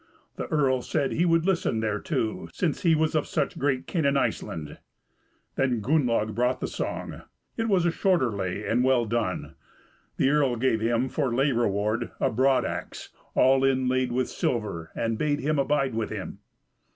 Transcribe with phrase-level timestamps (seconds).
[0.35, 4.17] The earl said he would listen thereto, since he was of such great kin in
[4.17, 4.79] Iceland.
[5.57, 7.21] Then Gunnlaug brought the song;
[7.55, 9.53] it was a shorter lay, and well done.
[10.17, 15.19] The earl gave him for lay reward a broad axe, all inlaid with silver, and
[15.19, 16.39] bade him abide with him.